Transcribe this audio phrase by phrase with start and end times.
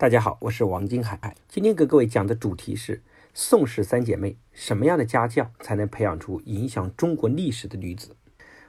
[0.00, 1.36] 大家好，我是王金海。
[1.46, 3.02] 今天给各位讲的主题是
[3.34, 8.16] 宋氏三姐妹，什么样的家教才能培养出影响中国历史的女子？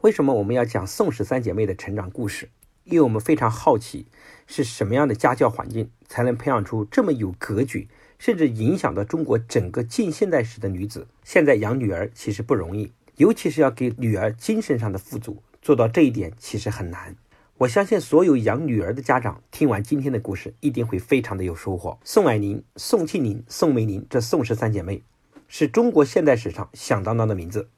[0.00, 2.48] 为什么我们要讲宋氏三姐妹的成长故事？
[2.82, 4.08] 因为我们非常好奇，
[4.48, 7.86] 是什么样的家教环境才能培养出这么有格局，
[8.18, 11.06] 甚至影响到中国整个近现代史的女子？
[11.22, 17.14] 现在养女儿其实不容易，尤其是要给女儿精神上的富足，做到这一点其实很难。
[17.62, 21.96] 我相信所有养女儿的家长听完今天的故事，一定会非常的有收获。
[22.02, 25.04] 宋霭龄、宋庆龄、宋美龄这宋氏三姐妹，
[25.46, 27.68] 是中国现代史上响当当的名字。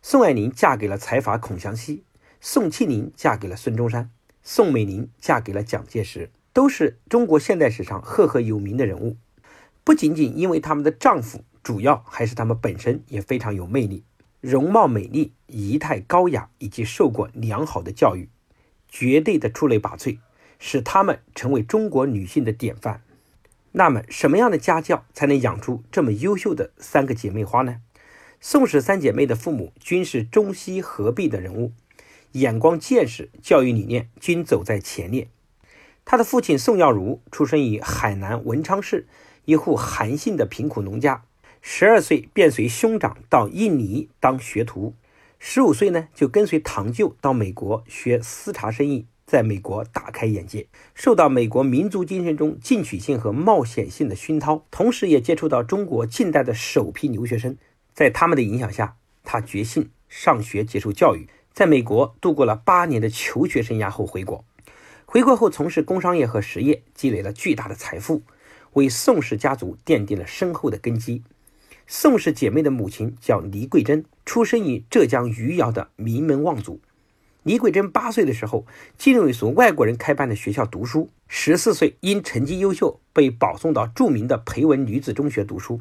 [0.00, 2.02] 宋霭龄嫁给了财阀孔祥熙，
[2.40, 4.10] 宋庆龄嫁给了孙中山，
[4.42, 9.18] 宋美龄嫁给了蒋介石，都是中国现代史上赫赫有名的人物。
[9.84, 14.02] 不仅仅因为他们的丈夫，主要还是他们本身也非常有魅力，
[14.40, 18.30] 容貌美丽，仪态高雅，以及受过良好的教育。
[18.88, 20.18] 绝对的出类拔萃，
[20.58, 23.02] 使她们成为中国女性的典范。
[23.72, 27.82] 那么，什么样的家教才能养出这么优秀的三个姐妹花呢？
[28.40, 31.72] 宋氏三姐妹的父母均是中西合璧的人物，
[32.32, 35.28] 眼光见识、教育理念均走在前列。
[36.04, 39.06] 她的父亲宋耀如出生于海南文昌市
[39.44, 41.24] 一户韩姓的贫苦农家，
[41.60, 44.94] 十二岁便随兄长到印尼当学徒。
[45.38, 57.56] 十五岁呢，就跟随堂舅到美国学丝茶生意，在美国大开眼界，受到美国民族精神中进取性和冒险性的熏陶，同时也接触到中国近代的首批留学生。
[57.92, 64.44] 在他们的影响下，他决心上学接受教育，在美国度过了八年的求学生涯后回国。
[65.04, 68.22] 回国后从事工商业和实业，积累了巨大的财富，
[68.72, 71.22] 为宋氏家族奠定了深厚的根基。
[71.88, 76.80] 宋氏姐妹的母亲叫倪桂珍，出生于浙江余姚的名门望族。
[77.44, 78.66] 倪桂珍八岁的时候
[78.98, 85.80] 进入一所外国人开办的学校读书，十四岁因成绩优秀被保送到著名的培文女子中学读书，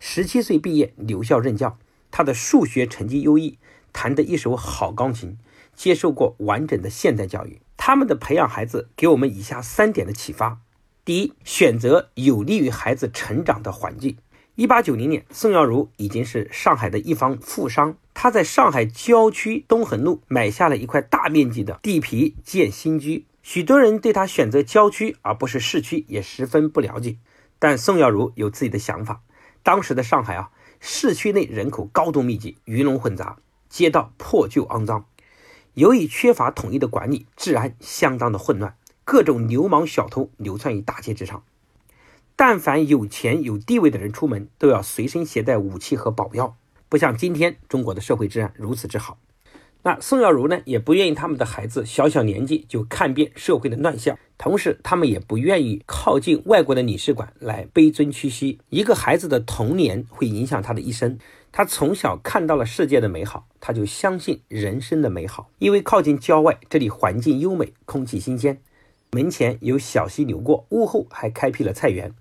[0.00, 1.78] 十七岁毕业留校任教。
[2.10, 3.58] 她的数学成绩优异，
[3.92, 5.36] 弹得一手好钢琴，
[5.74, 7.60] 接受过完整的现代教育。
[7.76, 10.60] 他们的培养孩子给我们以下三点的启发：
[11.04, 14.16] 第一，选择有利于孩子成长的环境。
[14.56, 17.96] 一八九零年，宋耀如已经是上海的一方富商。
[18.14, 23.26] 他在上海郊区东横路买下了一块大面积的地皮建新居。
[23.42, 27.16] 许多人对他选择郊区而不是市区也十分不了解，
[27.58, 29.22] 但宋耀如有自己的想法。
[29.64, 33.38] 当时的上海啊，市区内人口高度密集，鱼龙混杂，
[33.68, 35.06] 街道破旧肮脏。
[35.72, 41.42] 由于缺乏统一的管理，治安相当的混乱，各种流氓小偷流窜于大街之上。
[42.46, 46.58] 但凡有钱有地位的人出门，都要随身携带武器和保镖，
[46.90, 49.16] 不像今天中国的社会治安如此之好。
[49.82, 58.58] 那宋耀如呢，也不愿意他们的孩子小小年纪就看遍社会的乱象，同时他们也不愿意靠近外国的领事馆来卑尊屈膝。
[58.68, 61.18] 一个孩子的童年会影响他的一生，
[61.50, 65.48] 他从小看到了世界的美好，他就相信人生的美好。
[65.58, 68.60] 因为靠近郊外，这里环境优美，空气新鲜。
[69.12, 72.12] 门前有小溪流过，屋后还开辟了菜园，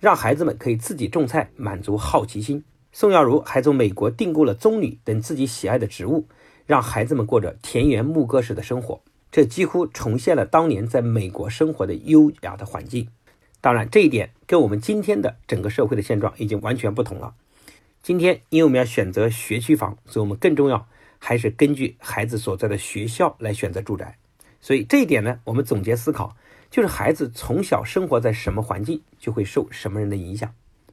[0.00, 2.64] 让孩子们可以自己种菜，满足好奇心。
[2.92, 6.26] 宋耀如还从美国订购了棕榈等自己喜爱的植物，
[6.66, 9.00] 让孩子们过着田园牧歌式的生活。
[9.30, 13.08] 这几乎重现了当年在美国生活的优雅的环境。
[13.60, 17.34] 当然，这一点跟我们今天的整个社会的现状已经完全不同了。
[18.02, 20.86] 今天，因为我们要选择学区房，所以我们更重要
[21.18, 24.16] 还是根据孩子所在的学校来选择住宅。
[24.60, 26.36] 所以这一点呢，我们总结思考，
[26.70, 30.52] 就是孩子从小生活在什么环境，就会受什么人的影响。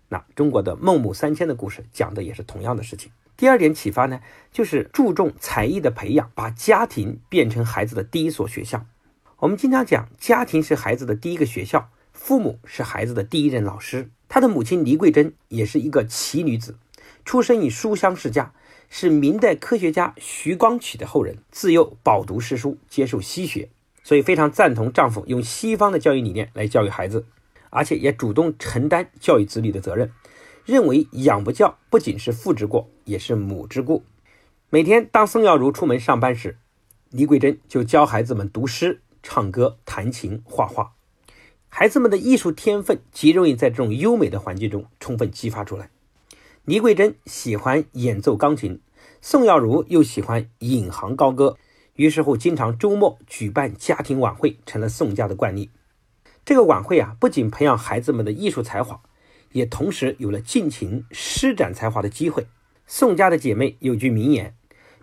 [0.10, 3.12] 那中国的孟母三迁的故事讲的也是同样的事情。
[3.36, 4.22] 第二点启发呢，
[4.52, 8.86] 就是注重才艺的培养，把家庭变成孩子的第一所学校。
[9.40, 14.10] 我们经常讲，家庭是孩子的第一个学校，父母是孩子的第一任老师。
[14.30, 16.78] 他的母亲倪桂珍也是一个奇女子，
[17.26, 18.54] 出生于书香世家。
[18.88, 23.70] 是明代科学家徐光启的后人，自幼饱读诗书，接受西学，
[24.06, 27.26] 所以非常赞同丈夫用西方的教育理念来教育孩子，
[27.72, 30.12] 而且也主动承担教育子女的责任，
[30.64, 34.04] 认为养不教不仅是父之过，也是母之过。
[34.70, 36.60] 每天当宋耀如出门上班时，
[37.10, 40.94] 倪桂珍就教孩子们读诗、唱歌、弹琴、画画，
[41.68, 45.90] 孩子们的艺术天分极容易在这种优美的环境中充分激发出来。
[46.66, 48.80] 倪桂珍喜欢演奏钢琴，
[49.20, 51.58] 宋耀如又喜欢引吭高歌，
[51.96, 55.70] 于是乎经常周末举办家庭晚会，成了宋家的惯例。
[56.44, 59.02] 这个晚会啊，不仅培养孩子们的艺术才华，
[59.54, 62.48] 也同时有了尽情施展才华的机会。
[62.86, 64.54] 宋家的姐妹有句名言：“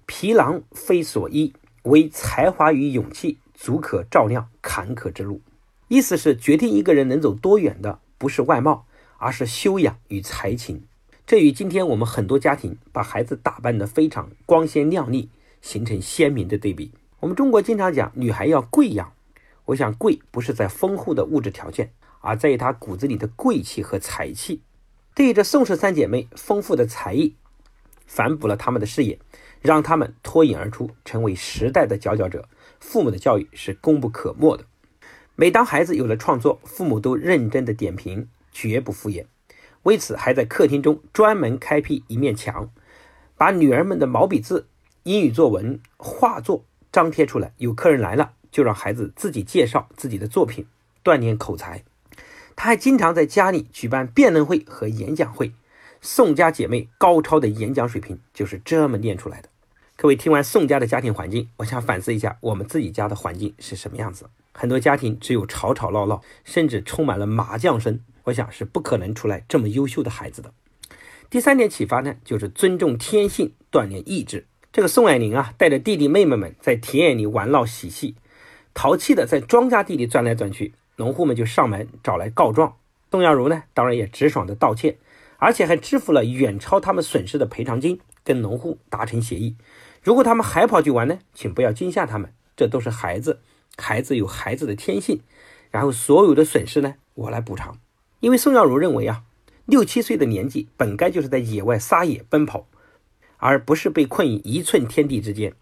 [0.06, 1.54] 皮囊非所依，
[1.84, 5.40] 唯才华与勇气，足可照亮坎坷之路。”
[5.88, 8.86] 意思是决定一个人能走多远的不是外貌，
[9.16, 10.84] 而是修养与才情。
[11.26, 15.30] 这与今天我们很多家庭把孩子打扮得非常光鲜亮丽
[15.62, 16.92] 形成鲜明的对比。
[17.20, 19.14] 我们中国经常讲女孩要贵养，
[19.64, 24.60] 我想贵不是在丰厚的物质条件，而在于她骨子里的贵气和才气。
[25.14, 27.36] 对于这宋氏三姐妹丰富的才艺，
[28.06, 29.18] 反哺了他们的事业，
[29.60, 32.48] 让他们脱颖而出，成为时代的佼佼者。
[32.80, 34.66] 父母的教育是功不可没的。
[35.36, 39.26] 每当孩子有了创作，父母都认真的点评，绝不敷衍。
[39.84, 42.70] 为此，还在客厅中专门开辟一面墙，
[43.36, 44.66] 把女儿们的毛笔字、
[45.04, 47.52] 英语作文、画作张贴出来。
[47.58, 50.66] 有客人来了，就让孩子自己介绍自己的作品，
[51.02, 51.82] 锻炼口才。
[52.54, 55.52] 他还经常在家里举办辩论会和演讲会。
[56.00, 59.48] 宋家姐妹高超的演讲水平就是这么练出来的。
[59.96, 64.28] 各位听完宋家的家庭环境，我想反思一下我们自己家的环境是什么样子。
[64.52, 68.00] 很多家庭只有吵吵闹闹，甚至充满了麻将声。
[68.24, 70.52] 我想是不可能出来这么优秀的孩子的。
[71.30, 74.46] 第三点启发呢，就是尊重天性，锻炼意志。
[74.72, 78.16] 这个宋霭龄啊，带着弟弟妹妹们在田野里玩闹嬉戏，
[78.72, 80.72] 淘气的在庄稼地里转来转去。
[80.96, 82.76] 农户们就上门找来告状。
[83.10, 84.96] 宋耀如呢，当然也直爽的道歉，
[85.36, 89.56] 而且还支付了远超他们损失的赔偿金，跟农户达成协议。
[90.02, 93.40] 如果他们还跑去玩呢，请不要惊吓他们，这都是孩子。
[93.76, 95.20] 孩子有孩子的天性，
[95.70, 97.78] 然后所有的损失呢，我来补偿。
[98.20, 99.24] 因为宋耀如认为啊，
[99.66, 102.66] 六七岁的年纪本该就是在野外撒野奔跑，
[103.42, 105.52] 而不是被困于一寸天地之间。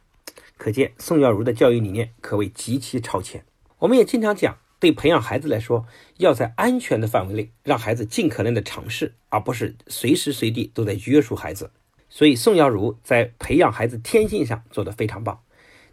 [0.58, 3.42] 可见宋耀如的教育理念可谓极其超前。
[3.78, 5.86] 我们也经常讲，对培养孩子来说，
[6.18, 11.70] 要在安全的范围内，让孩子尽可能的尝试，而不是随时随地都在约束孩子。
[12.10, 15.40] 所以宋耀如在培养孩子天性上做得非常棒。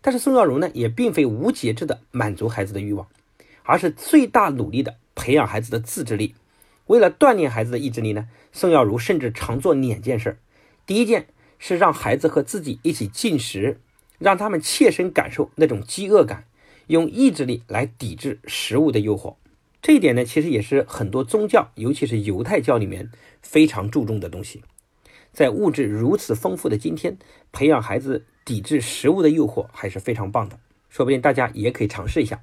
[0.01, 3.07] 但是宋耀如呢，也并非无节制的满足孩子的欲望，
[3.63, 6.35] 而是最大努力的培养孩子的自制力。
[6.87, 10.37] 为了锻炼孩子的意志力呢，宋耀如甚至常做两件事。
[10.85, 11.27] 第一件
[11.59, 13.79] 是让孩子和自己一起进食，
[14.19, 16.45] 让他们切身感受那种饥饿感，
[16.87, 19.35] 用意志力来抵制食物的诱惑。
[19.81, 23.11] 这一点呢，其实也是很多宗教，尤其是犹太教里面
[23.41, 24.63] 非常注重的东西。
[25.31, 27.17] 在物质如此丰富的今天，
[27.51, 28.25] 培养孩子。
[28.47, 30.57] 抵制食物的诱惑还是非常棒的，
[30.87, 32.41] 说不定大家也可以尝试一下。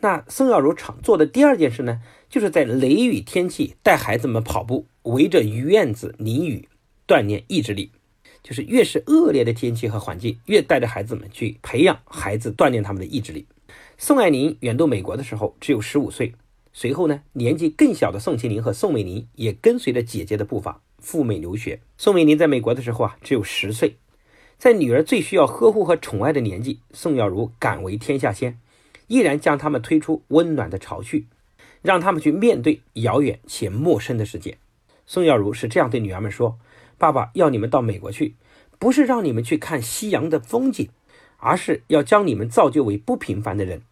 [0.00, 6.68] 那宋耀如常做的第二件事呢，就是在雷雨天气带孩子们跑步，围着院子淋雨，
[7.06, 7.92] 锻炼意志力。
[8.46, 13.44] 就是越是恶劣的天气和环境，越带着孩子们去培养孩子，锻炼他们的意志力。
[13.98, 16.32] 宋霭龄远渡美国的时候只有十五岁，
[16.72, 21.80] 随后呢，年纪更小的宋庆龄和宋美龄也跟随着姐姐的步伐赴美留学。
[21.98, 23.96] 宋美龄在美国的时候啊，只有十岁。
[24.56, 28.60] 在女儿最需要呵护和宠爱的年纪，宋耀如敢为天下先，
[29.08, 31.24] 毅然将他们推出温暖的巢穴，
[31.82, 34.56] 让他们去面对遥远且陌生的世界。
[35.04, 36.58] 宋耀如是这样对女儿们说
[36.98, 38.34] ：“爸爸要你们到美国去，
[38.78, 40.88] 不是让你们去看夕阳的风景，
[41.38, 43.82] 而是要将你们造就为不平凡的人。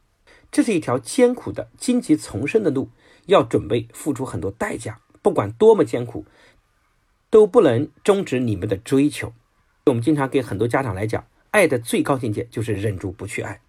[0.50, 2.88] 这是一条艰苦的荆棘丛生的路，
[3.26, 6.24] 要准备付出很多代价，不管多么艰苦，
[7.28, 9.32] 都不能终止你们的追求。”
[9.86, 13.60] 我们经常给很多家长来讲，爱的最高境界就是忍住不去爱。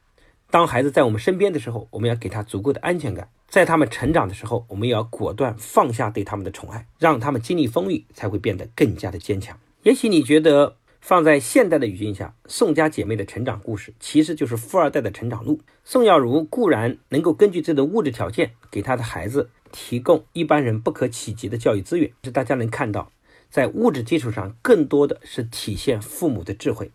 [0.50, 9.60] 当孩子在我们身边的时候，我们要给他足够的安全感；在他们成长的时候，我们也要果断放下对他们的宠爱，让他们经历风雨，才会变得更加的坚强。
[9.84, 15.60] 也许你觉得放在现代的语境下，宋家姐妹的成长故事其实就是富二代的成长路。
[15.84, 23.12] 宋耀如固然能够根据自己的物质条件，给他的孩子提供一般人不可企及的教育资源，是大家能看到。
[23.50, 26.92] 在物质基础上，更多的是体现父母的智慧。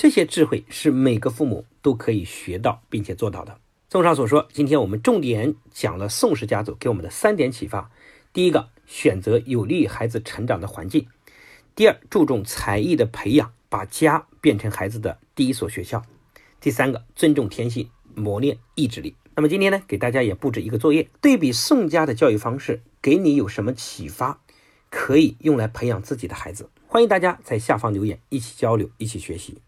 [0.00, 3.58] 这些智慧是每个父母都可以学到并且做到的。
[3.88, 7.90] 综上所说，今天我们重点讲了宋氏家族给我们的三点启发：
[8.32, 11.02] 第一个，选择有利于孩子成长的环境；
[11.74, 16.00] 第二，注重才艺的培养，把家变成孩子的第一所学校；
[16.60, 19.16] 第三个，尊重天性，磨练意志力。
[19.34, 24.40] 那么今天呢，给大家也布置一个作业，对比宋家的教育方式，给你有什么启发？
[24.90, 29.58] 可以用来培养自己的孩子，欢迎大家在下方留言，一起交流，一起学习。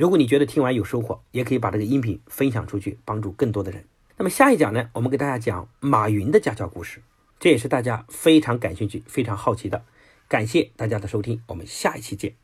[0.00, 3.84] 如果你觉得听完有收获，也可以把这个音频分享出去，帮助更多的人。
[4.16, 7.02] 那么下一讲呢，我们给大家讲马云的家教故事，
[7.38, 9.84] 这也是大家非常感兴趣、非常好奇的。
[10.26, 12.40] 感谢大家的收听，我们下一期见。